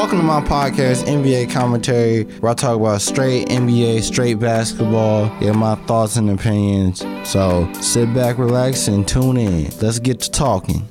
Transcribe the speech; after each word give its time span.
Welcome 0.00 0.20
to 0.20 0.24
my 0.24 0.40
podcast, 0.40 1.04
NBA 1.04 1.52
Commentary, 1.52 2.22
where 2.40 2.52
I 2.52 2.54
talk 2.54 2.80
about 2.80 3.02
straight 3.02 3.48
NBA, 3.48 4.00
straight 4.00 4.38
basketball, 4.38 5.28
get 5.40 5.54
my 5.54 5.74
thoughts 5.84 6.16
and 6.16 6.30
opinions. 6.30 7.00
So 7.28 7.70
sit 7.82 8.14
back, 8.14 8.38
relax, 8.38 8.88
and 8.88 9.06
tune 9.06 9.36
in. 9.36 9.64
Let's 9.82 9.98
get 9.98 10.20
to 10.20 10.30
talking. 10.30 10.88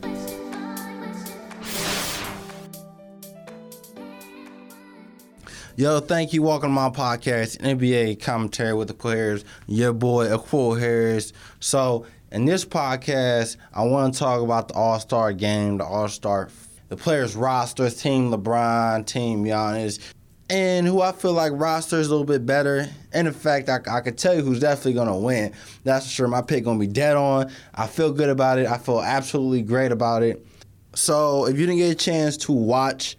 Yo, 5.76 6.00
thank 6.02 6.32
you. 6.32 6.44
Welcome 6.44 6.70
to 6.70 6.76
my 6.76 6.92
podcast, 6.92 7.58
NBA 7.62 8.22
Commentary 8.22 8.76
with 8.76 8.90
the 8.90 8.94
players. 8.94 9.44
Your 9.66 9.92
boy, 9.92 10.28
Aquil 10.28 10.80
Harris. 10.80 11.34
So, 11.60 12.06
in 12.32 12.46
this 12.46 12.64
podcast, 12.64 13.58
I 13.74 13.86
want 13.86 14.14
to 14.14 14.20
talk 14.20 14.44
about 14.44 14.68
the 14.68 14.76
All 14.76 15.00
Star 15.00 15.34
game, 15.34 15.80
the 15.80 15.84
All 15.84 16.08
Star, 16.10 16.50
the 16.90 16.98
players' 16.98 17.36
rosters, 17.36 18.02
Team 18.02 18.32
LeBron, 18.32 19.06
Team 19.06 19.46
Giannis, 19.46 20.00
and 20.50 20.88
who 20.88 21.02
I 21.02 21.12
feel 21.12 21.34
like 21.34 21.54
roster 21.56 21.98
is 21.98 22.08
a 22.08 22.10
little 22.10 22.26
bit 22.26 22.46
better. 22.46 22.90
And 23.14 23.28
in 23.28 23.34
fact, 23.34 23.70
I, 23.70 23.80
I 23.90 24.02
could 24.02 24.18
tell 24.18 24.36
you 24.36 24.42
who's 24.42 24.60
definitely 24.60 24.94
to 25.08 25.14
win. 25.14 25.54
That's 25.84 26.08
for 26.08 26.12
sure. 26.12 26.28
My 26.28 26.42
pick 26.42 26.66
to 26.66 26.78
be 26.78 26.88
dead 26.88 27.16
on. 27.16 27.52
I 27.76 27.86
feel 27.88 28.12
good 28.12 28.30
about 28.30 28.58
it. 28.58 28.68
I 28.68 28.78
feel 28.78 29.02
absolutely 29.02 29.62
great 29.62 29.92
about 29.92 30.24
it. 30.24 30.46
So, 30.96 31.46
if 31.46 31.58
you 31.60 31.68
didn't 31.68 31.78
get 31.78 31.92
a 31.92 31.96
chance 31.96 32.36
to 32.38 32.52
watch, 32.52 33.16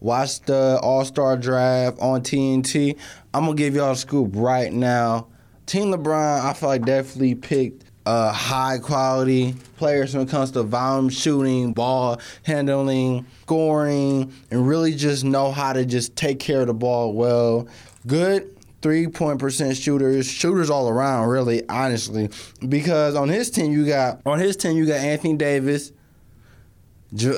watch 0.00 0.40
the 0.40 0.80
All 0.82 1.04
Star 1.04 1.36
draft 1.36 1.98
on 2.00 2.22
TNT. 2.22 2.98
I'm 3.34 3.44
gonna 3.44 3.54
give 3.54 3.74
y'all 3.74 3.92
a 3.92 3.96
scoop 3.96 4.30
right 4.34 4.72
now. 4.72 5.28
Team 5.66 5.92
LeBron, 5.92 6.44
I 6.44 6.54
feel 6.54 6.70
like 6.70 6.84
definitely 6.86 7.34
picked 7.34 7.84
uh, 8.06 8.32
high 8.32 8.78
quality 8.78 9.54
players 9.76 10.14
when 10.14 10.26
it 10.26 10.30
comes 10.30 10.50
to 10.52 10.62
volume 10.62 11.08
shooting, 11.08 11.72
ball 11.72 12.20
handling, 12.42 13.26
scoring, 13.42 14.32
and 14.50 14.66
really 14.66 14.94
just 14.94 15.24
know 15.24 15.52
how 15.52 15.72
to 15.72 15.84
just 15.84 16.16
take 16.16 16.38
care 16.40 16.62
of 16.62 16.66
the 16.66 16.74
ball 16.74 17.12
well. 17.12 17.68
Good 18.06 18.56
three 18.82 19.06
point 19.06 19.38
percent 19.38 19.76
shooters, 19.76 20.26
shooters 20.26 20.68
all 20.68 20.88
around, 20.88 21.28
really, 21.28 21.66
honestly. 21.68 22.28
Because 22.68 23.14
on 23.14 23.28
his 23.28 23.50
team 23.50 23.72
you 23.72 23.86
got 23.86 24.20
on 24.26 24.38
his 24.38 24.56
team 24.56 24.76
you 24.76 24.86
got 24.86 25.00
Anthony 25.00 25.36
Davis, 25.36 25.92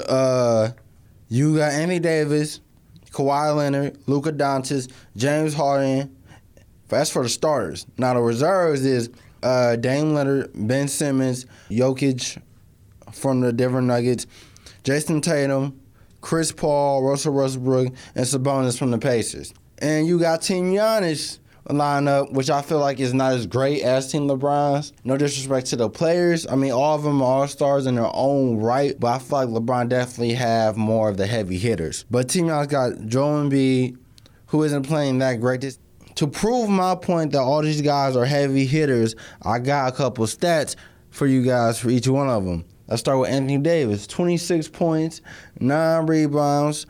uh, 0.08 0.70
you 1.28 1.56
got 1.58 1.72
Anthony 1.72 2.00
Davis, 2.00 2.60
Kawhi 3.10 3.54
Leonard, 3.54 3.98
Luka 4.06 4.32
Doncic, 4.32 4.90
James 5.16 5.54
Harden. 5.54 6.16
That's 6.88 7.10
for 7.10 7.22
the 7.22 7.28
starters. 7.28 7.86
Now 7.98 8.14
the 8.14 8.20
reserves 8.20 8.84
is 8.84 9.10
uh, 9.44 9.76
Dame 9.76 10.14
Leonard, 10.14 10.50
Ben 10.54 10.88
Simmons, 10.88 11.46
Jokic 11.70 12.40
from 13.12 13.40
the 13.40 13.52
Denver 13.52 13.82
Nuggets, 13.82 14.26
Jayson 14.82 15.20
Tatum, 15.20 15.80
Chris 16.20 16.50
Paul, 16.50 17.02
Russell 17.02 17.34
Westbrook, 17.34 17.88
and 18.14 18.26
Sabonis 18.26 18.78
from 18.78 18.90
the 18.90 18.98
Pacers. 18.98 19.52
And 19.78 20.06
you 20.06 20.18
got 20.18 20.42
Team 20.42 20.72
Giannis 20.72 21.38
lineup, 21.68 22.32
which 22.32 22.50
I 22.50 22.62
feel 22.62 22.78
like 22.78 23.00
is 23.00 23.14
not 23.14 23.32
as 23.32 23.46
great 23.46 23.82
as 23.82 24.10
Team 24.10 24.28
LeBron's. 24.28 24.92
No 25.04 25.16
disrespect 25.16 25.66
to 25.68 25.76
the 25.76 25.90
players. 25.90 26.46
I 26.46 26.56
mean, 26.56 26.72
all 26.72 26.94
of 26.94 27.02
them 27.02 27.20
are 27.22 27.40
all 27.40 27.48
stars 27.48 27.86
in 27.86 27.94
their 27.94 28.10
own 28.12 28.56
right, 28.56 28.98
but 28.98 29.08
I 29.08 29.18
feel 29.18 29.44
like 29.44 29.48
LeBron 29.48 29.88
definitely 29.88 30.34
have 30.34 30.76
more 30.76 31.08
of 31.10 31.16
the 31.18 31.26
heavy 31.26 31.58
hitters. 31.58 32.04
But 32.10 32.28
Team 32.28 32.46
Giannis 32.46 32.68
got 32.68 33.06
Joel 33.06 33.44
Embiid, 33.44 33.98
who 34.46 34.62
isn't 34.62 34.84
playing 34.84 35.18
that 35.18 35.40
great. 35.40 35.60
This 35.60 35.78
to 36.16 36.26
prove 36.26 36.68
my 36.68 36.94
point 36.94 37.32
that 37.32 37.40
all 37.40 37.62
these 37.62 37.82
guys 37.82 38.16
are 38.16 38.24
heavy 38.24 38.66
hitters, 38.66 39.14
I 39.42 39.58
got 39.58 39.92
a 39.92 39.96
couple 39.96 40.24
stats 40.26 40.76
for 41.10 41.26
you 41.26 41.42
guys 41.42 41.78
for 41.78 41.90
each 41.90 42.08
one 42.08 42.28
of 42.28 42.44
them. 42.44 42.64
Let's 42.86 43.00
start 43.00 43.20
with 43.20 43.30
Anthony 43.30 43.58
Davis 43.58 44.06
26 44.06 44.68
points, 44.68 45.22
9 45.58 46.06
rebounds, 46.06 46.86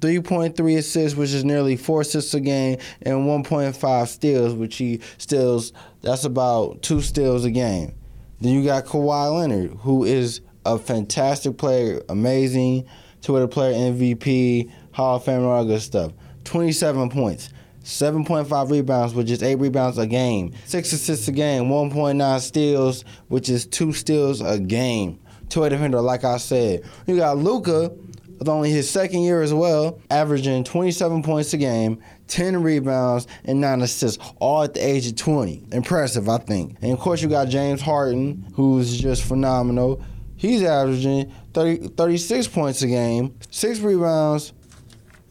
3.3 0.00 0.76
assists, 0.76 1.16
which 1.16 1.32
is 1.32 1.44
nearly 1.44 1.76
4 1.76 2.02
assists 2.02 2.34
a 2.34 2.40
game, 2.40 2.78
and 3.02 3.26
1.5 3.26 4.08
steals, 4.08 4.54
which 4.54 4.76
he 4.76 5.00
steals, 5.16 5.72
that's 6.02 6.24
about 6.24 6.82
2 6.82 7.00
steals 7.00 7.44
a 7.44 7.50
game. 7.50 7.94
Then 8.40 8.52
you 8.52 8.64
got 8.64 8.84
Kawhi 8.84 9.40
Leonard, 9.40 9.78
who 9.78 10.04
is 10.04 10.42
a 10.66 10.78
fantastic 10.78 11.56
player, 11.56 12.02
amazing, 12.08 12.86
Twitter 13.22 13.48
player, 13.48 13.72
MVP, 13.72 14.70
Hall 14.92 15.16
of 15.16 15.24
Fame, 15.24 15.44
all 15.44 15.64
good 15.64 15.80
stuff. 15.80 16.12
27 16.44 17.08
points. 17.08 17.48
7.5 17.88 18.70
rebounds, 18.70 19.14
which 19.14 19.30
is 19.30 19.42
8 19.42 19.54
rebounds 19.54 19.96
a 19.96 20.06
game. 20.06 20.52
6 20.66 20.92
assists 20.92 21.26
a 21.26 21.32
game. 21.32 21.64
1.9 21.64 22.40
steals, 22.40 23.02
which 23.28 23.48
is 23.48 23.64
2 23.66 23.94
steals 23.94 24.42
a 24.42 24.58
game. 24.58 25.18
Toy 25.48 25.70
defender, 25.70 26.02
like 26.02 26.22
I 26.22 26.36
said. 26.36 26.82
You 27.06 27.16
got 27.16 27.38
Luka, 27.38 27.90
with 28.38 28.46
only 28.46 28.70
his 28.70 28.90
second 28.90 29.22
year 29.22 29.40
as 29.40 29.54
well, 29.54 29.98
averaging 30.10 30.64
27 30.64 31.22
points 31.22 31.54
a 31.54 31.56
game, 31.56 32.02
10 32.26 32.62
rebounds, 32.62 33.26
and 33.46 33.58
9 33.62 33.80
assists, 33.80 34.22
all 34.38 34.64
at 34.64 34.74
the 34.74 34.86
age 34.86 35.06
of 35.06 35.16
20. 35.16 35.68
Impressive, 35.72 36.28
I 36.28 36.36
think. 36.36 36.76
And 36.82 36.92
of 36.92 37.00
course, 37.00 37.22
you 37.22 37.28
got 37.30 37.48
James 37.48 37.80
Harden, 37.80 38.46
who's 38.52 39.00
just 39.00 39.24
phenomenal. 39.24 40.02
He's 40.36 40.62
averaging 40.62 41.32
30, 41.54 41.88
36 41.88 42.48
points 42.48 42.82
a 42.82 42.86
game, 42.86 43.34
6 43.50 43.80
rebounds, 43.80 44.52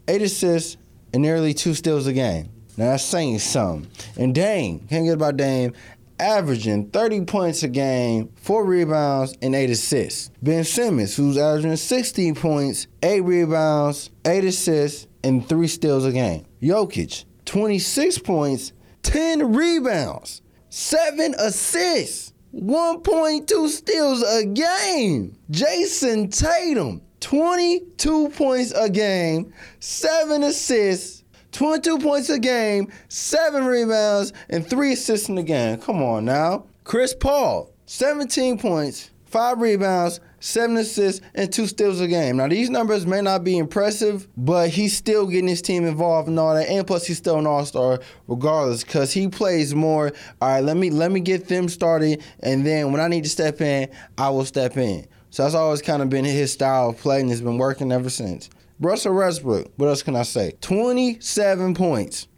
8 0.08 0.22
assists, 0.22 0.76
and 1.12 1.22
nearly 1.22 1.54
two 1.54 1.74
steals 1.74 2.06
a 2.06 2.12
game. 2.12 2.50
Now 2.76 2.92
that's 2.92 3.04
saying 3.04 3.40
something. 3.40 3.90
And 4.16 4.34
Dame, 4.34 4.86
can't 4.88 5.04
get 5.04 5.14
about 5.14 5.36
Dame, 5.36 5.72
averaging 6.20 6.90
30 6.90 7.24
points 7.24 7.62
a 7.62 7.68
game, 7.68 8.30
four 8.36 8.64
rebounds, 8.64 9.34
and 9.42 9.54
eight 9.54 9.70
assists. 9.70 10.30
Ben 10.42 10.64
Simmons, 10.64 11.16
who's 11.16 11.36
averaging 11.38 11.76
16 11.76 12.34
points, 12.34 12.86
eight 13.02 13.22
rebounds, 13.22 14.10
eight 14.24 14.44
assists, 14.44 15.06
and 15.24 15.48
three 15.48 15.68
steals 15.68 16.04
a 16.04 16.12
game. 16.12 16.46
Jokic, 16.62 17.24
26 17.44 18.18
points, 18.18 18.72
10 19.02 19.52
rebounds, 19.54 20.42
seven 20.68 21.34
assists, 21.38 22.32
1.2 22.54 23.68
steals 23.68 24.22
a 24.22 24.44
game. 24.46 25.36
Jayson 25.50 26.30
Tatum, 26.30 27.02
22 27.20 28.28
points 28.30 28.72
a 28.72 28.88
game, 28.88 29.52
7 29.80 30.42
assists, 30.42 31.24
22 31.52 31.98
points 31.98 32.30
a 32.30 32.38
game, 32.38 32.92
7 33.08 33.64
rebounds, 33.64 34.32
and 34.48 34.68
3 34.68 34.92
assists 34.92 35.28
in 35.28 35.34
the 35.34 35.42
game. 35.42 35.78
Come 35.78 36.02
on 36.02 36.24
now. 36.24 36.66
Chris 36.84 37.14
Paul, 37.14 37.70
17 37.86 38.58
points, 38.58 39.10
5 39.26 39.60
rebounds, 39.60 40.20
7 40.40 40.76
assists, 40.76 41.20
and 41.34 41.52
2 41.52 41.66
steals 41.66 42.00
a 42.00 42.06
game. 42.06 42.36
Now, 42.36 42.48
these 42.48 42.70
numbers 42.70 43.06
may 43.06 43.20
not 43.20 43.42
be 43.42 43.58
impressive, 43.58 44.28
but 44.36 44.70
he's 44.70 44.96
still 44.96 45.26
getting 45.26 45.48
his 45.48 45.60
team 45.60 45.84
involved 45.84 46.28
and 46.28 46.38
all 46.38 46.54
that. 46.54 46.68
And 46.68 46.86
plus, 46.86 47.06
he's 47.06 47.18
still 47.18 47.38
an 47.38 47.46
all-star 47.46 48.00
regardless 48.28 48.84
because 48.84 49.12
he 49.12 49.28
plays 49.28 49.74
more. 49.74 50.12
All 50.40 50.48
right, 50.48 50.62
let 50.62 50.76
me, 50.76 50.90
let 50.90 51.10
me 51.10 51.20
get 51.20 51.48
them 51.48 51.68
started, 51.68 52.22
and 52.40 52.64
then 52.64 52.92
when 52.92 53.00
I 53.00 53.08
need 53.08 53.24
to 53.24 53.30
step 53.30 53.60
in, 53.60 53.90
I 54.16 54.30
will 54.30 54.44
step 54.44 54.76
in. 54.76 55.06
So 55.30 55.42
that's 55.42 55.54
always 55.54 55.82
kind 55.82 56.02
of 56.02 56.08
been 56.08 56.24
his 56.24 56.52
style 56.52 56.90
of 56.90 56.98
play, 56.98 57.20
and 57.20 57.30
it's 57.30 57.40
been 57.40 57.58
working 57.58 57.92
ever 57.92 58.10
since. 58.10 58.48
Russell 58.80 59.14
Westbrook, 59.14 59.72
what 59.76 59.88
else 59.88 60.02
can 60.02 60.16
I 60.16 60.22
say? 60.22 60.52
27 60.60 61.74
points, 61.74 62.28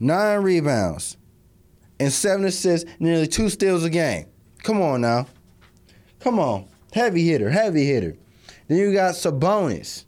9 0.00 0.40
rebounds, 0.40 1.16
and 1.98 2.12
7 2.12 2.44
assists, 2.44 2.88
nearly 2.98 3.26
2 3.26 3.48
steals 3.48 3.84
a 3.84 3.90
game. 3.90 4.26
Come 4.62 4.80
on 4.80 5.00
now. 5.00 5.26
Come 6.20 6.38
on. 6.38 6.66
Heavy 6.92 7.26
hitter, 7.26 7.50
heavy 7.50 7.84
hitter. 7.84 8.16
Then 8.68 8.78
you 8.78 8.92
got 8.92 9.14
Sabonis, 9.14 10.04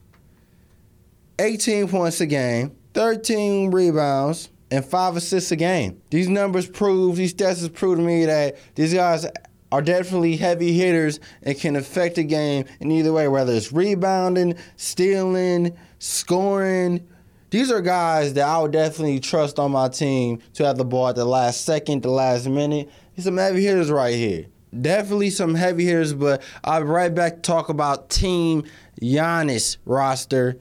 18 1.39 1.89
points 1.89 2.21
a 2.21 2.27
game, 2.27 2.75
13 2.95 3.71
rebounds, 3.71 4.49
and 4.71 4.85
5 4.85 5.17
assists 5.17 5.51
a 5.51 5.57
game. 5.57 6.01
These 6.11 6.29
numbers 6.29 6.69
prove, 6.69 7.17
these 7.17 7.35
stats 7.35 7.73
prove 7.75 7.99
to 7.99 8.03
me 8.05 8.25
that 8.25 8.57
these 8.75 8.95
guys 8.95 9.27
are 9.73 9.83
definitely 9.83 10.37
heavy 10.37 10.73
hitters 10.73 11.21
and 11.43 11.59
can 11.59 11.77
affect 11.77 12.19
a 12.19 12.23
game 12.23 12.65
in 12.81 12.91
either 12.91 13.13
way, 13.13 13.29
whether 13.29 13.53
it's 13.53 13.73
rebounding, 13.73 14.55
stealing, 14.77 15.77
scoring. 15.99 17.07
These 17.51 17.71
are 17.71 17.81
guys 17.81 18.35
that 18.35 18.47
I 18.47 18.59
would 18.59 18.73
definitely 18.73 19.21
trust 19.21 19.59
on 19.59 19.73
my 19.73 19.89
team 19.89 20.41
to 20.55 20.65
have 20.65 20.77
the 20.77 20.85
ball 20.85 21.09
at 21.09 21.17
the 21.17 21.25
last 21.25 21.65
second, 21.65 22.03
the 22.03 22.11
last 22.11 22.47
minute. 22.47 22.91
There's 23.15 23.25
some 23.25 23.37
heavy 23.37 23.65
hitters 23.65 23.91
right 23.91 24.15
here. 24.15 24.47
Definitely 24.79 25.31
some 25.31 25.55
heavy 25.55 25.85
hitters, 25.85 26.13
but 26.13 26.43
I'll 26.65 26.83
be 26.83 26.87
right 26.87 27.15
back 27.15 27.37
to 27.37 27.41
talk 27.41 27.69
about 27.69 28.11
Team 28.11 28.65
Giannis 29.01 29.79
roster 29.85 30.59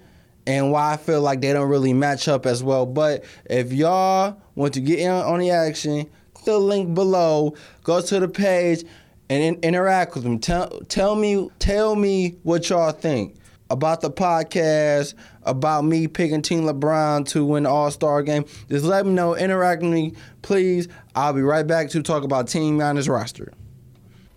and 0.48 0.72
why 0.72 0.94
I 0.94 0.98
feel 0.98 1.22
like 1.22 1.42
they 1.42 1.54
don't 1.54 1.69
really 1.69 1.94
match 1.94 2.28
up 2.28 2.46
as 2.46 2.63
well. 2.63 2.86
But 2.86 3.25
if 3.50 3.74
y'all 3.74 4.40
want 4.54 4.74
to 4.75 4.80
get 4.80 5.00
in 5.00 5.12
on 5.12 5.40
the 5.40 5.51
action, 5.51 6.10
the 6.46 6.58
link 6.58 6.94
below. 6.94 7.56
Go 7.84 8.02
to 8.02 8.20
the 8.20 8.28
page 8.28 8.84
and 9.30 9.44
in- 9.44 9.60
interact 9.64 10.16
with 10.16 10.24
them. 10.24 10.40
Tell 10.40 10.70
tell 10.88 11.16
me 11.16 11.50
tell 11.60 11.96
me 11.96 12.38
what 12.44 12.70
y'all 12.70 12.92
think 12.92 13.36
about 13.70 14.02
the 14.02 14.12
podcast, 14.12 15.16
about 15.44 15.84
me 15.84 16.08
picking 16.08 16.42
Team 16.42 16.62
LeBron 16.62 17.28
to 17.30 17.46
win 17.46 17.64
the 17.64 17.70
All 17.70 17.92
Star 17.92 18.22
game. 18.24 18.46
Just 18.70 18.86
let 18.86 19.06
me 19.06 19.14
know. 19.14 19.36
Interact 19.36 19.82
with 19.82 19.92
me, 19.92 20.14
please. 20.42 20.88
I'll 21.16 21.34
be 21.34 21.42
right 21.42 21.66
back 21.66 21.90
to 21.90 22.04
talk 22.04 22.24
about 22.24 22.48
Team 22.48 22.78
Giannis 22.78 23.10
roster. 23.10 23.52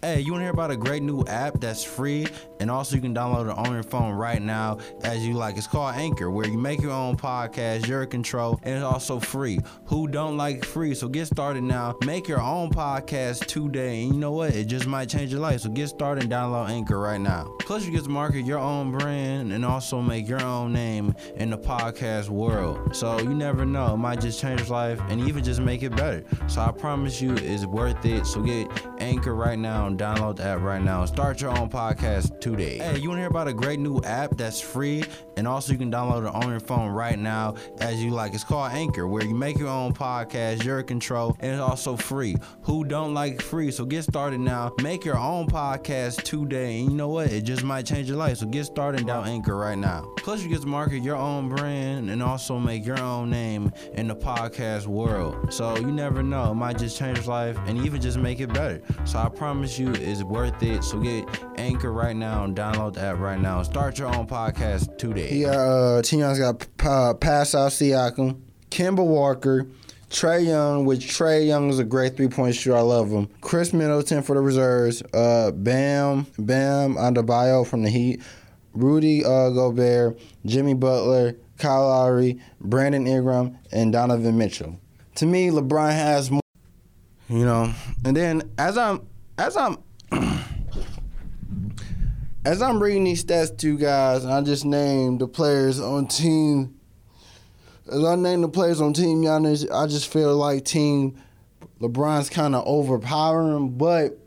Hey, 0.00 0.20
you 0.20 0.32
want 0.32 0.42
to 0.42 0.44
hear 0.44 0.52
about 0.52 0.70
a 0.70 0.76
great 0.76 1.02
new 1.02 1.24
app 1.24 1.60
that's 1.60 1.82
free 1.82 2.28
And 2.60 2.70
also, 2.70 2.96
you 2.96 3.02
can 3.02 3.14
download 3.14 3.50
it 3.50 3.56
on 3.56 3.72
your 3.72 3.82
phone 3.82 4.12
right 4.12 4.42
now 4.42 4.78
as 5.02 5.26
you 5.26 5.34
like. 5.34 5.56
It's 5.56 5.66
called 5.66 5.94
Anchor, 5.94 6.30
where 6.30 6.46
you 6.46 6.58
make 6.58 6.80
your 6.80 6.92
own 6.92 7.16
podcast, 7.16 7.86
you're 7.86 8.02
in 8.02 8.08
control, 8.08 8.58
and 8.62 8.74
it's 8.74 8.84
also 8.84 9.20
free. 9.20 9.60
Who 9.86 10.08
don't 10.08 10.36
like 10.36 10.64
free? 10.64 10.94
So 10.94 11.08
get 11.08 11.26
started 11.26 11.62
now. 11.62 11.96
Make 12.04 12.28
your 12.28 12.40
own 12.40 12.70
podcast 12.70 13.46
today. 13.46 14.02
And 14.02 14.14
you 14.14 14.20
know 14.20 14.32
what? 14.32 14.54
It 14.54 14.64
just 14.64 14.86
might 14.86 15.08
change 15.08 15.30
your 15.30 15.40
life. 15.40 15.60
So 15.60 15.68
get 15.68 15.88
started 15.88 16.24
and 16.24 16.32
download 16.32 16.68
Anchor 16.68 16.98
right 16.98 17.20
now. 17.20 17.54
Plus, 17.60 17.84
you 17.84 17.92
get 17.92 18.04
to 18.04 18.10
market 18.10 18.44
your 18.44 18.58
own 18.58 18.90
brand 18.90 19.52
and 19.52 19.64
also 19.64 20.00
make 20.00 20.28
your 20.28 20.42
own 20.42 20.72
name 20.72 21.14
in 21.36 21.50
the 21.50 21.58
podcast 21.58 22.28
world. 22.28 22.96
So 22.96 23.18
you 23.20 23.34
never 23.34 23.64
know. 23.64 23.94
It 23.94 23.98
might 23.98 24.20
just 24.20 24.40
change 24.40 24.60
your 24.60 24.68
life 24.70 25.00
and 25.08 25.20
even 25.28 25.44
just 25.44 25.60
make 25.60 25.82
it 25.82 25.94
better. 25.94 26.24
So 26.48 26.60
I 26.60 26.72
promise 26.72 27.20
you, 27.20 27.34
it's 27.36 27.66
worth 27.66 28.04
it. 28.04 28.26
So 28.26 28.42
get 28.42 28.68
Anchor 28.98 29.34
right 29.34 29.58
now 29.58 29.86
and 29.86 29.98
download 29.98 30.36
the 30.36 30.44
app 30.44 30.60
right 30.60 30.82
now. 30.82 31.04
Start 31.04 31.40
your 31.40 31.50
own 31.50 31.68
podcast 31.68 32.40
today. 32.40 32.47
Hey, 32.56 32.98
you 32.98 33.08
want 33.08 33.18
to 33.18 33.22
hear 33.22 33.28
about 33.28 33.48
a 33.48 33.52
great 33.52 33.78
new 33.78 34.00
app 34.02 34.36
that's 34.36 34.60
free 34.60 35.04
and 35.38 35.46
also 35.46 35.72
you 35.72 35.78
can 35.78 35.90
download 35.90 36.26
it 36.28 36.34
on 36.34 36.50
your 36.50 36.58
phone 36.60 36.90
right 36.90 37.18
now 37.18 37.54
as 37.80 38.02
you 38.02 38.10
like. 38.10 38.34
It's 38.34 38.42
called 38.42 38.72
Anchor, 38.72 39.06
where 39.06 39.24
you 39.24 39.34
make 39.34 39.56
your 39.56 39.68
own 39.68 39.94
podcast, 39.94 40.64
you're 40.64 40.80
in 40.80 40.86
control, 40.86 41.36
and 41.38 41.52
it's 41.52 41.60
also 41.60 41.96
free. 41.96 42.36
Who 42.62 42.84
don't 42.84 43.14
like 43.14 43.40
free? 43.40 43.70
So 43.70 43.84
get 43.84 44.02
started 44.02 44.40
now. 44.40 44.72
Make 44.82 45.04
your 45.04 45.16
own 45.16 45.46
podcast 45.46 46.24
today. 46.24 46.80
And 46.80 46.90
you 46.90 46.96
know 46.96 47.08
what? 47.08 47.30
It 47.30 47.42
just 47.42 47.62
might 47.62 47.86
change 47.86 48.08
your 48.08 48.16
life. 48.16 48.38
So 48.38 48.46
get 48.46 48.64
started 48.64 49.06
down 49.06 49.28
Anchor 49.28 49.56
right 49.56 49.78
now. 49.78 50.12
Plus, 50.16 50.42
you 50.42 50.48
get 50.48 50.62
to 50.62 50.66
market 50.66 51.04
your 51.04 51.16
own 51.16 51.48
brand 51.48 52.10
and 52.10 52.20
also 52.20 52.58
make 52.58 52.84
your 52.84 53.00
own 53.00 53.30
name 53.30 53.72
in 53.94 54.08
the 54.08 54.16
podcast 54.16 54.86
world. 54.86 55.52
So 55.52 55.76
you 55.76 55.92
never 55.92 56.22
know. 56.22 56.50
It 56.50 56.56
might 56.56 56.78
just 56.78 56.98
change 56.98 57.18
your 57.18 57.26
life 57.28 57.56
and 57.66 57.78
even 57.86 58.00
just 58.00 58.18
make 58.18 58.40
it 58.40 58.52
better. 58.52 58.82
So 59.04 59.18
I 59.20 59.28
promise 59.28 59.78
you, 59.78 59.92
it's 59.92 60.24
worth 60.24 60.60
it. 60.64 60.82
So 60.82 60.98
get 60.98 61.28
Anchor 61.58 61.92
right 61.92 62.14
now 62.14 62.44
and 62.44 62.56
download 62.56 62.94
the 62.94 63.00
app 63.00 63.18
right 63.18 63.40
now. 63.40 63.62
Start 63.64 63.98
your 63.98 64.14
own 64.14 64.26
podcast 64.26 64.96
today. 64.96 65.34
Yeah, 65.34 65.50
uh, 65.50 66.02
Tion's 66.02 66.38
got 66.38 66.66
uh, 66.84 67.14
Pascal 67.14 67.68
Siakam, 67.68 68.40
Kemba 68.70 69.04
Walker, 69.04 69.66
Trae 70.08 70.46
Young, 70.46 70.84
which 70.84 71.06
Trae 71.08 71.46
Young 71.46 71.68
is 71.68 71.80
a 71.80 71.84
great 71.84 72.16
three 72.16 72.28
point 72.28 72.54
shooter. 72.54 72.76
I 72.76 72.80
love 72.80 73.10
him. 73.10 73.28
Khris 73.40 73.72
Middleton 73.72 74.22
for 74.22 74.34
the 74.34 74.40
reserves. 74.40 75.02
Uh, 75.12 75.50
Bam, 75.50 76.26
Bam 76.38 76.94
Adebayo 76.94 77.66
from 77.66 77.82
the 77.82 77.90
Heat. 77.90 78.22
Rudy 78.72 79.24
uh, 79.24 79.50
Gobert, 79.50 80.18
Jimmy 80.46 80.74
Butler, 80.74 81.34
Kyle 81.58 81.88
Lowry, 81.88 82.40
Brandon 82.60 83.06
Ingram, 83.06 83.58
and 83.72 83.92
Donovan 83.92 84.38
Mitchell. 84.38 84.78
To 85.16 85.26
me, 85.26 85.48
LeBron 85.48 85.90
has 85.90 86.30
more. 86.30 86.40
You 87.28 87.44
know, 87.44 87.72
and 88.04 88.16
then 88.16 88.42
as 88.56 88.78
I'm 88.78 89.06
as 89.36 89.56
I'm 89.56 89.76
as 92.48 92.62
I'm 92.62 92.82
reading 92.82 93.04
these 93.04 93.22
stats 93.22 93.54
to 93.58 93.66
you 93.66 93.76
guys, 93.76 94.24
and 94.24 94.32
I 94.32 94.40
just 94.40 94.64
named 94.64 95.20
the 95.20 95.28
players 95.28 95.78
on 95.78 96.06
team. 96.06 96.80
As 97.92 98.02
I 98.02 98.16
name 98.16 98.40
the 98.40 98.48
players 98.48 98.80
on 98.80 98.94
Team 98.94 99.22
Giannis, 99.22 99.70
I 99.70 99.86
just 99.86 100.10
feel 100.10 100.34
like 100.34 100.64
Team 100.64 101.20
LeBron's 101.78 102.30
kind 102.30 102.54
of 102.54 102.66
overpowering, 102.66 103.76
but 103.76 104.18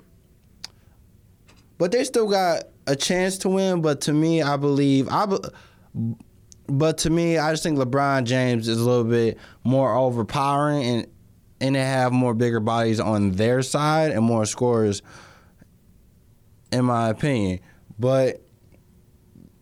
but 1.80 1.92
they 1.92 2.04
still 2.04 2.30
got 2.30 2.66
a 2.86 2.96
chance 2.96 3.40
to 3.40 3.50
win. 3.50 3.82
But 3.82 4.02
to 4.02 4.14
me, 4.14 4.44
I 4.44 4.56
believe 4.56 5.10
I. 5.10 5.26
But 6.68 7.00
to 7.00 7.10
me, 7.10 7.40
I 7.40 7.52
just 7.52 7.64
think 7.64 7.80
LeBron 7.80 8.26
James 8.26 8.68
is 8.68 8.80
a 8.80 8.88
little 8.88 9.04
bit 9.04 9.40
more 9.64 9.96
overpowering, 9.96 10.84
and 10.84 11.08
and 11.60 11.76
they 11.76 11.80
have 11.80 12.12
more 12.12 12.36
bigger 12.36 12.60
bodies 12.60 13.00
on 13.00 13.32
their 13.32 13.64
side 13.64 14.12
and 14.12 14.24
more 14.24 14.46
scorers, 14.46 15.02
in 16.72 16.86
my 16.86 17.10
opinion. 17.10 17.62
But 18.02 18.42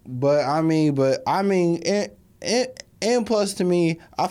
but 0.07 0.45
I 0.45 0.62
mean, 0.62 0.95
but 0.95 1.21
I 1.27 1.41
mean, 1.41 1.83
and, 1.86 2.12
and, 2.41 2.68
and 3.01 3.27
plus 3.27 3.53
to 3.56 3.65
me, 3.65 4.00
I 4.18 4.30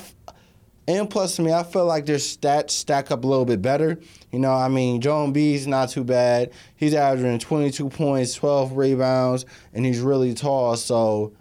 and 0.88 1.10
plus 1.10 1.36
to 1.36 1.42
me, 1.42 1.52
I 1.52 1.62
feel 1.62 1.84
like 1.84 2.06
their 2.06 2.16
stats 2.16 2.70
stack 2.70 3.10
up 3.10 3.22
a 3.22 3.26
little 3.26 3.44
bit 3.44 3.60
better. 3.60 4.00
You 4.32 4.38
know, 4.38 4.52
I 4.52 4.68
mean, 4.68 5.02
Joel 5.02 5.30
Embiid's 5.30 5.66
not 5.66 5.90
too 5.90 6.04
bad. 6.04 6.52
He's 6.74 6.94
averaging 6.94 7.38
22 7.38 7.90
points, 7.90 8.32
12 8.32 8.78
rebounds, 8.78 9.44
and 9.74 9.84
he's 9.84 10.00
really 10.00 10.32
tall. 10.32 10.76
So, 10.76 11.34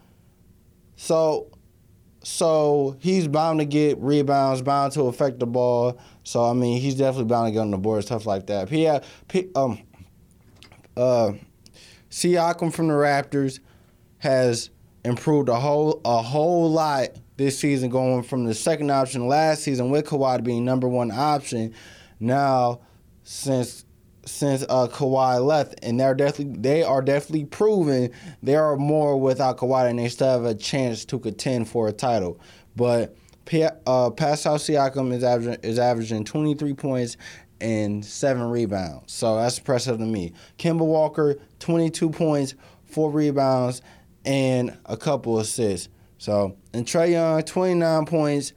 so, 0.97 1.47
so 2.21 2.97
he's 2.99 3.29
bound 3.29 3.59
to 3.61 3.65
get 3.65 3.97
rebounds, 3.99 4.61
bound 4.61 4.91
to 4.93 5.03
affect 5.03 5.39
the 5.39 5.47
ball. 5.47 5.97
So 6.25 6.43
I 6.43 6.51
mean, 6.51 6.81
he's 6.81 6.95
definitely 6.95 7.29
bound 7.29 7.47
to 7.47 7.53
get 7.53 7.61
on 7.61 7.71
the 7.71 7.77
board, 7.77 8.03
stuff 8.03 8.25
like 8.25 8.47
that. 8.47 8.67
Had, 8.67 9.05
um, 9.55 9.79
uh, 10.97 11.31
Siakam 12.17 12.73
from 12.73 12.87
the 12.87 12.95
Raptors 12.95 13.59
has 14.17 14.71
improved 15.05 15.49
a 15.49 15.59
whole 15.59 16.01
a 16.03 16.23
whole 16.23 16.71
lot 16.71 17.09
this 17.37 17.59
season, 17.59 17.91
going 17.91 18.23
from 18.23 18.45
the 18.45 18.55
second 18.55 18.89
option 18.89 19.27
last 19.27 19.61
season 19.61 19.91
with 19.91 20.07
Kawhi 20.07 20.43
being 20.43 20.65
number 20.65 20.87
one 20.87 21.11
option. 21.11 21.75
Now, 22.19 22.81
since 23.21 23.85
since 24.25 24.63
uh, 24.63 24.87
Kawhi 24.87 25.45
left, 25.45 25.75
and 25.83 25.99
they're 25.99 26.15
definitely 26.15 26.59
they 26.59 26.81
are 26.81 27.03
definitely 27.03 27.45
proven 27.45 28.09
they 28.41 28.55
are 28.55 28.75
more 28.77 29.15
without 29.21 29.57
Kawhi, 29.57 29.87
and 29.87 29.99
they 29.99 30.09
still 30.09 30.31
have 30.31 30.45
a 30.45 30.55
chance 30.55 31.05
to 31.05 31.19
contend 31.19 31.69
for 31.69 31.87
a 31.87 31.93
title. 31.93 32.39
But 32.75 33.15
uh, 33.85 34.09
Pascal 34.09 34.55
Siakam 34.55 35.13
is 35.13 35.23
averaging 35.23 35.61
is 35.61 35.77
averaging 35.77 36.23
23 36.25 36.73
points 36.73 37.15
and 37.59 38.03
seven 38.05 38.43
rebounds. 38.43 39.13
So 39.13 39.35
that's 39.37 39.57
impressive 39.57 39.97
to 39.97 40.05
me. 40.05 40.33
Kemba 40.57 40.85
Walker, 40.85 41.37
22 41.59 42.09
points, 42.09 42.55
four 42.85 43.11
rebounds, 43.11 43.81
and 44.25 44.77
a 44.85 44.97
couple 44.97 45.39
assists. 45.39 45.89
So, 46.17 46.57
and 46.73 46.85
Trae 46.85 47.11
Young, 47.11 47.43
29 47.43 48.05
points, 48.05 48.53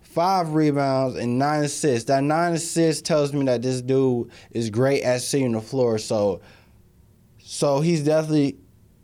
five 0.00 0.54
rebounds, 0.54 1.16
and 1.16 1.38
nine 1.38 1.64
assists. 1.64 2.06
That 2.08 2.22
nine 2.22 2.54
assists 2.54 3.02
tells 3.02 3.32
me 3.32 3.44
that 3.46 3.62
this 3.62 3.82
dude 3.82 4.30
is 4.50 4.70
great 4.70 5.02
at 5.02 5.20
seeing 5.20 5.52
the 5.52 5.60
floor. 5.60 5.98
So, 5.98 6.40
so 7.38 7.80
he's 7.80 8.04
definitely, 8.04 8.56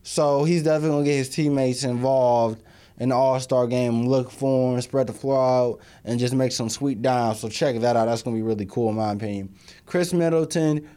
so 0.02 0.44
he's 0.44 0.62
definitely 0.62 0.96
gonna 0.96 1.04
get 1.04 1.16
his 1.16 1.28
teammates 1.28 1.84
involved 1.84 2.62
the 2.98 3.14
All 3.14 3.38
Star 3.40 3.66
game, 3.66 4.06
look 4.06 4.30
for 4.30 4.74
him, 4.74 4.80
spread 4.80 5.06
the 5.06 5.12
floor 5.12 5.42
out, 5.42 5.80
and 6.04 6.18
just 6.18 6.34
make 6.34 6.52
some 6.52 6.68
sweet 6.68 7.02
dimes. 7.02 7.40
So 7.40 7.48
check 7.48 7.78
that 7.80 7.96
out. 7.96 8.06
That's 8.06 8.22
gonna 8.22 8.36
be 8.36 8.42
really 8.42 8.66
cool 8.66 8.90
in 8.90 8.96
my 8.96 9.12
opinion. 9.12 9.54
Khris 9.86 10.12
Middleton, 10.12 10.88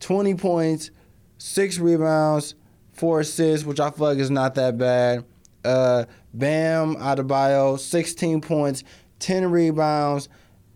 20 0.00 0.34
points, 0.34 0.90
six 1.38 1.78
rebounds, 1.78 2.54
four 2.92 3.20
assists, 3.20 3.66
which 3.66 3.80
I 3.80 3.90
feel 3.90 4.08
like 4.08 4.18
is 4.18 4.30
not 4.30 4.54
that 4.56 4.78
bad. 4.78 5.24
Uh, 5.64 6.04
Bam 6.32 6.96
Adebayo, 6.96 7.78
16 7.78 8.40
points, 8.40 8.84
10 9.18 9.50
rebounds, 9.50 10.28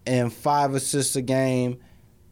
and 0.07 0.33
five 0.33 0.75
assists 0.75 1.17
a 1.17 1.23
game. 1.23 1.79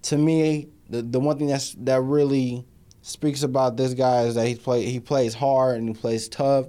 To 0.02 0.16
me, 0.16 0.68
the, 0.88 1.02
the 1.02 1.20
one 1.20 1.38
thing 1.38 1.48
that's 1.48 1.74
that 1.74 2.00
really 2.00 2.64
speaks 3.02 3.42
about 3.42 3.76
this 3.76 3.94
guy 3.94 4.22
is 4.22 4.34
that 4.34 4.46
he 4.46 4.54
play 4.54 4.84
he 4.86 5.00
plays 5.00 5.34
hard 5.34 5.78
and 5.78 5.88
he 5.88 5.94
plays 5.94 6.28
tough. 6.28 6.66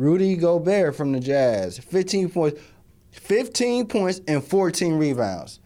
Rudy 0.00 0.34
Gobert 0.34 0.96
from 0.96 1.12
the 1.12 1.20
Jazz, 1.20 1.78
15 1.78 2.30
points, 2.30 2.58
15 3.10 3.86
points 3.86 4.22
and 4.26 4.42
14 4.42 4.94
rebounds. 4.94 5.60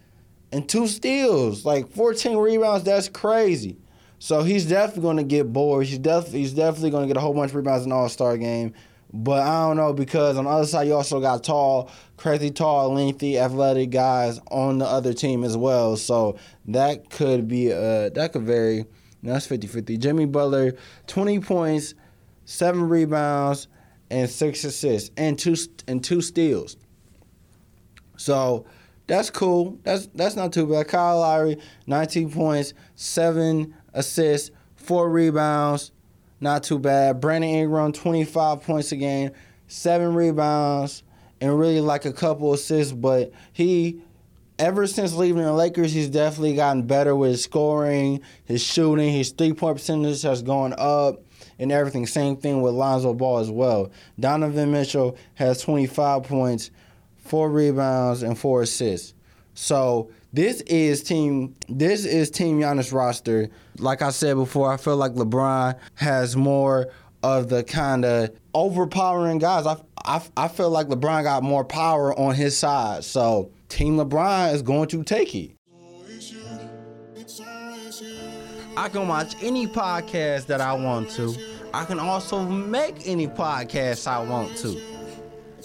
And 0.50 0.68
two 0.68 0.88
steals. 0.88 1.64
Like 1.64 1.88
14 1.88 2.36
rebounds, 2.38 2.84
that's 2.84 3.08
crazy. 3.08 3.78
So 4.18 4.42
he's 4.42 4.66
definitely 4.66 5.02
going 5.02 5.16
to 5.18 5.22
get 5.22 5.52
bored. 5.52 5.86
He's 5.86 5.98
definitely 5.98 6.40
he's 6.40 6.52
definitely 6.52 6.90
going 6.90 7.04
to 7.04 7.06
get 7.06 7.16
a 7.16 7.20
whole 7.20 7.32
bunch 7.32 7.50
of 7.50 7.56
rebounds 7.56 7.84
in 7.84 7.90
the 7.90 7.94
All-Star 7.94 8.36
game. 8.36 8.74
But 9.12 9.46
I 9.46 9.68
don't 9.68 9.76
know 9.76 9.92
because 9.92 10.36
on 10.36 10.46
the 10.46 10.50
other 10.50 10.66
side 10.66 10.88
you 10.88 10.94
also 10.94 11.20
got 11.20 11.44
tall, 11.44 11.88
crazy 12.16 12.50
tall, 12.50 12.92
lengthy, 12.92 13.38
athletic 13.38 13.90
guys 13.90 14.40
on 14.50 14.78
the 14.78 14.84
other 14.84 15.12
team 15.12 15.44
as 15.44 15.56
well. 15.56 15.96
So 15.96 16.38
that 16.66 17.08
could 17.08 17.46
be 17.46 17.72
uh 17.72 18.08
that 18.08 18.32
could 18.32 18.42
vary. 18.42 18.86
That's 19.22 19.46
50-50. 19.46 19.96
Jimmy 20.00 20.26
Butler, 20.26 20.74
20 21.06 21.38
points, 21.38 21.94
7 22.46 22.88
rebounds, 22.88 23.68
and 24.14 24.30
six 24.30 24.62
assists 24.62 25.10
and 25.16 25.36
two 25.36 25.56
and 25.88 26.02
two 26.04 26.20
steals. 26.20 26.76
So 28.16 28.64
that's 29.08 29.28
cool. 29.28 29.78
That's 29.82 30.06
that's 30.14 30.36
not 30.36 30.52
too 30.52 30.66
bad. 30.66 30.86
Kyle 30.86 31.18
Lowry, 31.18 31.58
19 31.88 32.30
points, 32.30 32.74
seven 32.94 33.74
assists, 33.92 34.52
four 34.76 35.10
rebounds, 35.10 35.90
not 36.40 36.62
too 36.62 36.78
bad. 36.78 37.20
Brandon 37.20 37.50
Ingram, 37.50 37.92
25 37.92 38.62
points 38.62 38.92
a 38.92 38.96
game, 38.96 39.32
seven 39.66 40.14
rebounds, 40.14 41.02
and 41.40 41.58
really 41.58 41.80
like 41.80 42.04
a 42.04 42.12
couple 42.12 42.52
assists. 42.52 42.92
But 42.92 43.32
he, 43.52 44.00
ever 44.60 44.86
since 44.86 45.12
leaving 45.14 45.42
the 45.42 45.52
Lakers, 45.52 45.92
he's 45.92 46.08
definitely 46.08 46.54
gotten 46.54 46.86
better 46.86 47.16
with 47.16 47.32
his 47.32 47.42
scoring, 47.42 48.20
his 48.44 48.62
shooting, 48.62 49.12
his 49.12 49.32
three 49.32 49.54
point 49.54 49.78
percentage 49.78 50.22
has 50.22 50.40
gone 50.42 50.72
up 50.78 51.20
and 51.58 51.72
everything. 51.72 52.06
Same 52.06 52.36
thing 52.36 52.62
with 52.62 52.74
Lonzo 52.74 53.14
Ball 53.14 53.38
as 53.38 53.50
well. 53.50 53.90
Donovan 54.18 54.72
Mitchell 54.72 55.16
has 55.34 55.60
25 55.62 56.24
points, 56.24 56.70
four 57.16 57.50
rebounds, 57.50 58.22
and 58.22 58.38
four 58.38 58.62
assists. 58.62 59.14
So 59.54 60.10
this 60.32 60.62
is 60.62 61.02
team 61.02 61.54
this 61.68 62.04
is 62.04 62.30
team 62.30 62.60
Giannis 62.60 62.92
roster. 62.92 63.48
Like 63.78 64.02
I 64.02 64.10
said 64.10 64.34
before, 64.34 64.72
I 64.72 64.76
feel 64.76 64.96
like 64.96 65.12
LeBron 65.12 65.78
has 65.94 66.36
more 66.36 66.88
of 67.22 67.48
the 67.48 67.62
kind 67.62 68.04
of 68.04 68.30
overpowering 68.52 69.38
guys. 69.38 69.66
I, 69.66 69.76
I, 70.04 70.22
I 70.36 70.48
feel 70.48 70.70
like 70.70 70.88
LeBron 70.88 71.22
got 71.22 71.42
more 71.42 71.64
power 71.64 72.18
on 72.18 72.34
his 72.34 72.56
side. 72.56 73.04
So 73.04 73.50
Team 73.68 73.96
LeBron 73.96 74.52
is 74.52 74.62
going 74.62 74.88
to 74.88 75.02
take 75.02 75.34
it. 75.34 75.53
I 78.76 78.88
can 78.88 79.06
watch 79.06 79.36
any 79.40 79.68
podcast 79.68 80.46
that 80.46 80.60
I 80.60 80.72
want 80.72 81.08
to. 81.10 81.32
I 81.72 81.84
can 81.84 82.00
also 82.00 82.42
make 82.42 83.06
any 83.06 83.28
podcast 83.28 84.08
I 84.08 84.20
want 84.22 84.56
to. 84.58 84.80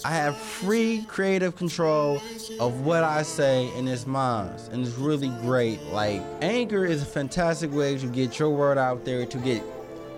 I 0.06 0.12
have 0.12 0.38
free 0.38 1.04
creative 1.08 1.56
control 1.56 2.22
of 2.60 2.82
what 2.86 3.04
I 3.04 3.24
say 3.24 3.72
and 3.76 3.90
it's 3.90 4.06
mine. 4.06 4.52
And 4.72 4.86
it's 4.86 4.96
really 4.96 5.30
great. 5.42 5.82
Like 5.86 6.22
Anchor 6.42 6.86
is 6.86 7.02
a 7.02 7.06
fantastic 7.06 7.72
way 7.72 7.98
to 7.98 8.06
get 8.06 8.38
your 8.38 8.52
word 8.52 8.78
out 8.78 9.06
there, 9.06 9.26
to 9.26 9.38
get 9.40 9.64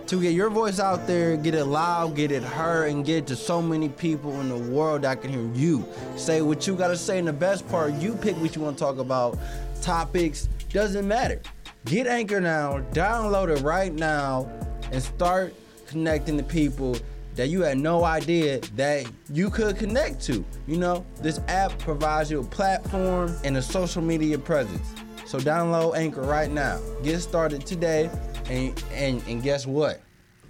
to 0.08 0.20
get 0.20 0.34
your 0.34 0.50
voice 0.50 0.78
out 0.78 1.06
there, 1.06 1.38
get 1.38 1.54
it 1.54 1.64
loud, 1.64 2.14
get 2.14 2.30
it 2.30 2.42
heard, 2.42 2.90
and 2.90 3.06
get 3.06 3.18
it 3.18 3.26
to 3.28 3.36
so 3.36 3.62
many 3.62 3.88
people 3.88 4.38
in 4.40 4.50
the 4.50 4.70
world 4.70 5.02
that 5.02 5.22
can 5.22 5.30
hear 5.30 5.50
you. 5.54 5.86
Say 6.16 6.42
what 6.42 6.66
you 6.66 6.74
gotta 6.74 6.96
say, 6.96 7.18
and 7.18 7.26
the 7.26 7.32
best 7.32 7.66
part, 7.68 7.94
you 7.94 8.14
pick 8.16 8.36
what 8.36 8.54
you 8.54 8.60
wanna 8.60 8.76
talk 8.76 8.98
about. 8.98 9.38
Topics, 9.80 10.48
doesn't 10.70 11.08
matter. 11.08 11.40
Get 11.84 12.06
Anchor 12.06 12.40
now, 12.40 12.80
download 12.92 13.56
it 13.56 13.62
right 13.62 13.92
now, 13.92 14.50
and 14.92 15.02
start 15.02 15.54
connecting 15.86 16.36
to 16.36 16.42
people 16.44 16.96
that 17.34 17.48
you 17.48 17.62
had 17.62 17.78
no 17.78 18.04
idea 18.04 18.60
that 18.76 19.06
you 19.30 19.50
could 19.50 19.76
connect 19.76 20.20
to. 20.22 20.44
You 20.66 20.76
know, 20.76 21.04
this 21.20 21.40
app 21.48 21.76
provides 21.78 22.30
you 22.30 22.40
a 22.40 22.44
platform 22.44 23.34
and 23.44 23.56
a 23.56 23.62
social 23.62 24.02
media 24.02 24.38
presence. 24.38 24.94
So 25.24 25.38
download 25.38 25.96
Anchor 25.96 26.22
right 26.22 26.50
now. 26.50 26.78
Get 27.02 27.20
started 27.20 27.66
today, 27.66 28.10
and 28.46 28.84
and, 28.92 29.22
and 29.26 29.42
guess 29.42 29.66
what? 29.66 30.00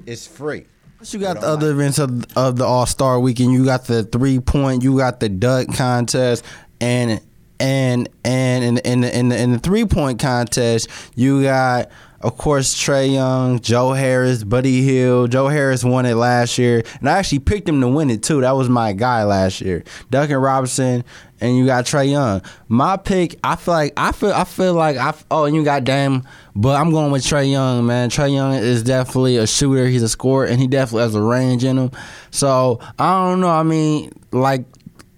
It's 0.06 0.26
free. 0.26 0.66
You 1.10 1.18
got 1.18 1.40
the 1.40 1.46
other 1.48 1.72
events 1.72 1.98
of, 1.98 2.24
of 2.36 2.56
the 2.56 2.64
All 2.64 2.86
Star 2.86 3.18
Weekend. 3.18 3.52
You 3.52 3.64
got 3.64 3.86
the 3.86 4.04
three 4.04 4.38
point. 4.38 4.82
You 4.82 4.96
got 4.98 5.20
the 5.20 5.28
duck 5.28 5.68
contest, 5.74 6.44
and 6.80 7.20
and 7.62 8.08
and 8.24 8.64
in 8.64 8.78
in 8.78 9.00
the, 9.00 9.18
in 9.18 9.28
the, 9.28 9.40
in 9.40 9.52
the 9.52 9.58
three 9.58 9.84
point 9.84 10.18
contest, 10.18 10.88
you 11.14 11.42
got 11.42 11.90
of 12.22 12.36
course, 12.36 12.72
Trae 12.74 13.12
Young, 13.12 13.58
Joe 13.58 13.92
Harris, 13.92 14.44
Buddy 14.44 14.82
Hield. 14.82 15.32
Joe 15.32 15.48
Harris 15.48 15.82
won 15.82 16.06
it 16.06 16.14
last 16.14 16.56
year, 16.56 16.84
and 17.00 17.08
I 17.08 17.18
actually 17.18 17.40
picked 17.40 17.68
him 17.68 17.80
to 17.80 17.88
win 17.88 18.10
it 18.10 18.22
too. 18.22 18.42
That 18.42 18.52
was 18.52 18.68
my 18.68 18.92
guy 18.92 19.24
last 19.24 19.60
year. 19.60 19.82
Duncan 20.08 20.36
Robinson, 20.36 21.02
and 21.40 21.56
you 21.56 21.66
got 21.66 21.84
Trae 21.84 22.08
Young. 22.08 22.40
My 22.68 22.96
pick, 22.96 23.40
I 23.42 23.56
feel 23.56 23.74
like 23.74 23.92
I 23.96 24.12
feel 24.12 24.32
I 24.32 24.44
feel 24.44 24.74
like 24.74 24.96
I 24.96 25.14
oh, 25.32 25.46
and 25.46 25.56
you 25.56 25.64
got 25.64 25.82
Dame, 25.82 26.22
but 26.54 26.80
I'm 26.80 26.92
going 26.92 27.10
with 27.10 27.24
Trae 27.24 27.50
Young, 27.50 27.86
man. 27.86 28.08
Trae 28.08 28.32
Young 28.32 28.54
is 28.54 28.84
definitely 28.84 29.38
a 29.38 29.46
shooter. 29.46 29.86
He's 29.86 30.04
a 30.04 30.08
scorer, 30.08 30.46
and 30.46 30.60
he 30.60 30.68
definitely 30.68 31.02
has 31.02 31.16
a 31.16 31.22
range 31.22 31.64
in 31.64 31.76
him. 31.76 31.90
So 32.30 32.78
I 33.00 33.28
don't 33.28 33.40
know. 33.40 33.50
I 33.50 33.64
mean, 33.64 34.12
like 34.30 34.64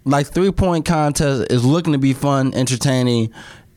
like 0.05 0.27
three 0.27 0.51
point 0.51 0.85
contest 0.85 1.51
is 1.51 1.65
looking 1.65 1.93
to 1.93 1.99
be 1.99 2.13
fun, 2.13 2.53
entertaining, 2.53 3.31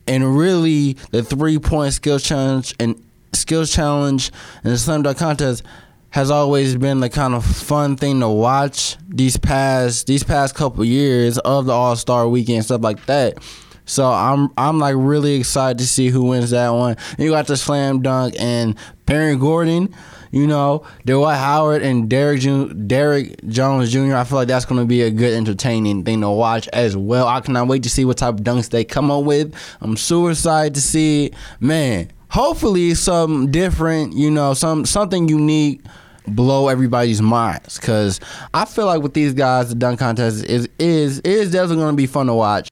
and 0.07 0.37
really 0.37 0.93
the 1.11 1.23
three 1.23 1.59
point 1.59 1.93
skill 1.93 2.19
challenge 2.19 2.75
and 2.79 3.01
skills 3.33 3.71
challenge 3.71 4.31
and 4.63 4.73
the 4.73 4.77
slam 4.77 5.03
dunk 5.03 5.17
contest 5.17 5.63
has 6.11 6.31
always 6.31 6.75
been 6.75 6.99
the 6.99 7.09
kind 7.09 7.35
of 7.35 7.45
fun 7.45 7.95
thing 7.95 8.19
to 8.19 8.27
watch 8.27 8.97
these 9.07 9.37
past 9.37 10.07
these 10.07 10.23
past 10.23 10.55
couple 10.55 10.83
years 10.83 11.37
of 11.39 11.65
the 11.65 11.71
All 11.71 11.95
Star 11.95 12.27
Weekend 12.27 12.65
stuff 12.65 12.81
like 12.81 13.05
that. 13.05 13.37
So 13.85 14.07
I'm 14.07 14.49
I'm 14.57 14.79
like 14.79 14.95
really 14.97 15.35
excited 15.35 15.79
to 15.79 15.87
see 15.87 16.09
who 16.09 16.25
wins 16.25 16.51
that 16.51 16.69
one. 16.69 16.95
And 17.11 17.19
you 17.19 17.31
got 17.31 17.47
the 17.47 17.57
slam 17.57 18.01
dunk 18.01 18.35
and 18.39 18.75
Perry 19.05 19.35
Gordon, 19.35 19.93
you 20.31 20.47
know, 20.47 20.83
Dwight 21.05 21.37
Howard 21.37 21.81
and 21.81 22.09
Derek 22.09 22.41
Derrick 22.87 23.45
Jones 23.47 23.91
Jr. 23.91 24.15
I 24.15 24.23
feel 24.23 24.37
like 24.37 24.47
that's 24.47 24.65
going 24.65 24.79
to 24.81 24.85
be 24.85 25.01
a 25.01 25.11
good 25.11 25.33
entertaining 25.33 26.03
thing 26.03 26.21
to 26.21 26.29
watch 26.29 26.67
as 26.69 26.95
well. 26.95 27.27
I 27.27 27.41
cannot 27.41 27.67
wait 27.67 27.83
to 27.83 27.89
see 27.89 28.05
what 28.05 28.17
type 28.17 28.35
of 28.35 28.41
dunks 28.41 28.69
they 28.69 28.83
come 28.83 29.11
up 29.11 29.23
with. 29.23 29.53
I'm 29.81 29.97
super 29.97 30.31
excited 30.31 30.75
to 30.75 30.81
see 30.81 31.27
it. 31.27 31.33
Man, 31.59 32.11
hopefully 32.29 32.93
some 32.93 33.51
different, 33.51 34.13
you 34.13 34.31
know, 34.31 34.53
some 34.53 34.85
something 34.85 35.27
unique 35.27 35.81
blow 36.27 36.67
everybody's 36.67 37.21
minds 37.21 37.79
because 37.79 38.19
I 38.53 38.65
feel 38.65 38.85
like 38.85 39.01
with 39.01 39.13
these 39.13 39.33
guys, 39.33 39.69
the 39.69 39.75
dunk 39.75 39.99
contest 39.99 40.45
is 40.45 40.69
is 40.77 41.19
is 41.21 41.51
definitely 41.51 41.77
going 41.77 41.93
to 41.93 41.97
be 41.97 42.07
fun 42.07 42.27
to 42.27 42.33
watch. 42.33 42.68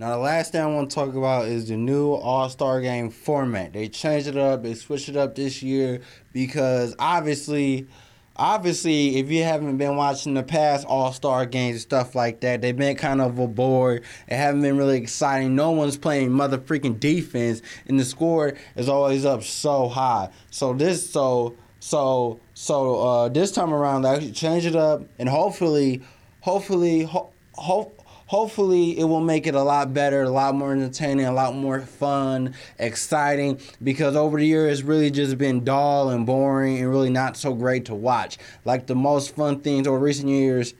Now, 0.00 0.12
the 0.12 0.16
last 0.16 0.52
thing 0.52 0.62
I 0.62 0.66
want 0.66 0.88
to 0.88 0.94
talk 0.94 1.14
about 1.14 1.48
is 1.48 1.68
the 1.68 1.76
new 1.76 2.12
All 2.12 2.48
Star 2.48 2.80
Game 2.80 3.10
format. 3.10 3.74
They 3.74 3.86
changed 3.86 4.28
it 4.28 4.36
up, 4.38 4.62
they 4.62 4.72
switched 4.72 5.10
it 5.10 5.16
up 5.16 5.34
this 5.34 5.62
year 5.62 6.00
because 6.32 6.94
obviously 6.98 7.86
obviously, 8.34 9.18
if 9.18 9.30
you 9.30 9.42
haven't 9.42 9.76
been 9.76 9.96
watching 9.96 10.32
the 10.32 10.42
past 10.42 10.86
All 10.86 11.12
Star 11.12 11.44
games 11.44 11.74
and 11.74 11.82
stuff 11.82 12.14
like 12.14 12.40
that, 12.40 12.62
they've 12.62 12.74
been 12.74 12.96
kind 12.96 13.20
of 13.20 13.38
a 13.38 13.46
bore. 13.46 13.96
It 13.96 14.04
haven't 14.28 14.62
been 14.62 14.78
really 14.78 14.96
exciting. 14.96 15.54
No 15.54 15.72
one's 15.72 15.98
playing 15.98 16.32
mother 16.32 16.56
freaking 16.56 16.98
defense, 16.98 17.60
and 17.86 18.00
the 18.00 18.04
score 18.06 18.54
is 18.76 18.88
always 18.88 19.26
up 19.26 19.42
so 19.42 19.86
high. 19.86 20.30
So 20.50 20.72
this, 20.72 21.10
so 21.10 21.56
so 21.78 22.40
so 22.54 23.00
uh, 23.06 23.28
this 23.28 23.52
time 23.52 23.74
around, 23.74 24.02
they 24.02 24.08
actually 24.08 24.32
change 24.32 24.64
it 24.64 24.76
up, 24.76 25.02
and 25.18 25.28
hopefully, 25.28 26.00
hopefully, 26.40 27.02
ho- 27.02 27.34
hope 27.52 27.99
hopefully 28.30 28.96
it 28.96 29.02
will 29.02 29.20
make 29.20 29.48
it 29.48 29.56
a 29.56 29.62
lot 29.62 29.92
better, 29.92 30.22
a 30.22 30.30
lot 30.30 30.54
more 30.54 30.70
entertaining, 30.70 31.26
a 31.26 31.32
lot 31.32 31.52
more 31.52 31.80
fun, 31.80 32.54
exciting. 32.78 33.58
Because 33.82 34.14
over 34.14 34.38
the 34.38 34.46
years, 34.46 34.78
it's 34.78 34.86
really 34.86 35.10
just 35.10 35.36
been 35.36 35.64
dull 35.64 36.10
and 36.10 36.24
boring 36.24 36.78
and 36.78 36.88
really 36.88 37.10
not 37.10 37.36
so 37.36 37.54
great 37.54 37.86
to 37.86 37.94
watch. 37.96 38.38
Like 38.64 38.86
the 38.86 38.94
most 38.94 39.34
fun 39.34 39.58
things 39.62 39.88
over 39.88 39.98
recent 39.98 40.28
years 40.28 40.74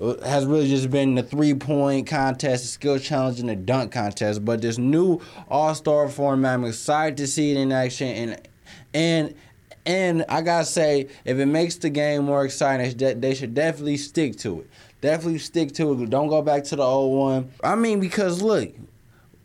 uh, 0.00 0.14
has 0.26 0.46
really 0.46 0.70
just 0.70 0.90
been 0.90 1.14
the 1.14 1.22
three 1.22 1.52
point 1.52 2.06
contest, 2.06 2.62
the 2.62 2.68
skill 2.68 2.98
challenge, 2.98 3.40
and 3.40 3.50
the 3.50 3.56
dunk 3.56 3.92
contest. 3.92 4.42
But 4.42 4.62
this 4.62 4.78
new 4.78 5.20
All 5.50 5.74
Star 5.74 6.08
format, 6.08 6.54
I'm 6.54 6.64
excited 6.64 7.18
to 7.18 7.26
see 7.26 7.50
it 7.50 7.58
in 7.58 7.72
action, 7.72 8.08
and 8.08 8.48
and 8.94 9.34
and 9.84 10.24
I 10.30 10.40
gotta 10.40 10.64
say, 10.64 11.08
if 11.26 11.38
it 11.38 11.46
makes 11.46 11.76
the 11.76 11.90
game 11.90 12.24
more 12.24 12.44
exciting, 12.46 13.20
they 13.20 13.34
should 13.34 13.54
definitely 13.54 13.98
stick 13.98 14.36
to 14.38 14.60
it. 14.62 14.70
Definitely 15.00 15.38
stick 15.38 15.72
to 15.74 16.02
it. 16.02 16.10
Don't 16.10 16.28
go 16.28 16.42
back 16.42 16.64
to 16.64 16.76
the 16.76 16.82
old 16.82 17.18
one. 17.18 17.52
I 17.62 17.74
mean, 17.74 18.00
because 18.00 18.42
look, 18.42 18.72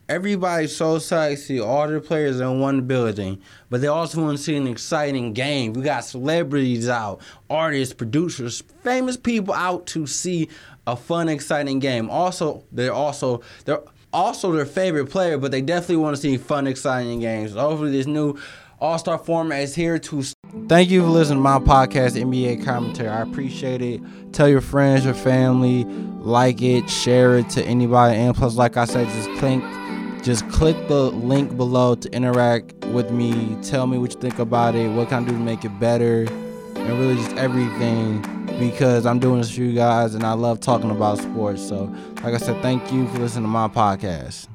everybody's 0.08 0.76
so 0.76 0.96
excited 0.96 1.38
to 1.38 1.42
see 1.42 1.60
all 1.60 1.88
the 1.88 2.00
players 2.02 2.40
in 2.40 2.60
one 2.60 2.82
building, 2.82 3.42
but 3.70 3.82
they 3.82 3.88
also 3.88 4.22
want 4.22 4.38
to 4.38 4.44
see 4.44 4.56
an 4.56 4.68
exciting 4.68 5.34
game. 5.34 5.74
We 5.74 5.84
got 5.84 6.04
celebrities 6.06 6.90
out, 6.90 7.22
artists, 7.50 7.94
producers, 7.94 8.62
famous 8.84 9.18
people 9.18 9.54
out 9.54 9.88
to 9.88 10.08
see 10.08 10.50
a 10.88 10.96
fun, 10.96 11.30
exciting 11.30 11.80
game. 11.80 12.10
Also, 12.10 12.64
they're 12.72 12.94
also 12.94 13.42
they're 13.66 13.84
also 14.14 14.52
their 14.52 14.66
favorite 14.66 15.08
player, 15.10 15.38
but 15.38 15.52
they 15.52 15.62
definitely 15.62 15.98
want 15.98 16.16
to 16.16 16.22
see 16.22 16.38
fun, 16.38 16.68
exciting 16.68 17.20
games. 17.20 17.54
Hopefully, 17.54 17.92
this 17.92 18.08
new 18.08 18.38
All 18.80 18.98
Star 18.98 19.18
format 19.18 19.62
is 19.62 19.76
here 19.76 20.00
to 20.00 20.24
Thank 20.68 20.90
you 20.90 21.02
for 21.02 21.08
listening 21.08 21.38
to 21.38 21.44
my 21.44 21.60
podcast, 21.60 22.22
NBA 22.22 22.66
Commentary. 22.66 23.08
I 23.08 23.22
appreciate 23.22 23.82
it. 23.82 24.02
Tell 24.34 24.50
your 24.50 24.60
friends, 24.60 25.06
your 25.06 25.14
family, 25.14 25.86
like 25.86 26.62
it, 26.62 26.90
share 26.90 27.38
it 27.38 27.50
to 27.52 27.64
anybody. 27.64 28.18
And 28.18 28.36
plus, 28.36 28.56
like 28.56 28.76
I 28.76 28.84
said, 28.84 29.08
just 29.08 29.30
click, 29.40 29.62
just 30.24 30.50
click 30.50 30.76
the 30.90 31.10
link 31.12 31.56
below 31.56 31.96
to 31.96 32.12
interact 32.14 32.74
with 32.88 33.12
me. 33.12 33.56
Tell 33.64 33.88
me 33.88 33.98
what 33.98 34.14
you 34.14 34.20
think 34.20 34.40
about 34.40 34.76
it. 34.76 34.90
What 34.90 35.08
can 35.08 35.24
I 35.24 35.28
do 35.28 35.34
to 35.34 35.40
make 35.40 35.64
it 35.64 35.80
better? 35.80 36.24
And 36.30 37.00
really 37.00 37.16
just 37.16 37.34
everything 37.38 38.22
because 38.60 39.06
I'm 39.06 39.20
doing 39.20 39.40
this 39.40 39.56
for 39.56 39.62
you 39.62 39.74
guys 39.74 40.16
and 40.16 40.24
I 40.26 40.34
love 40.34 40.60
talking 40.60 40.92
about 40.92 41.20
sports. 41.20 41.66
So, 41.66 41.86
like 42.24 42.34
I 42.34 42.38
said, 42.38 42.62
thank 42.62 42.92
you 42.92 43.08
for 43.08 43.20
listening 43.20 43.44
to 43.44 43.50
my 43.50 43.70
podcast. 43.70 44.48